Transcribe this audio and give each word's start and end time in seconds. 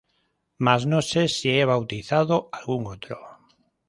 mas 0.65 0.81
no 0.91 0.99
sé 1.11 1.23
si 1.35 1.49
he 1.57 1.63
bautizado 1.71 2.35
algún 2.57 2.87
otro. 2.95 3.17